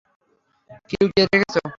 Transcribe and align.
কী 0.89 0.95
লুকিয়ে 1.01 1.25
রেখেছ? 1.25 1.55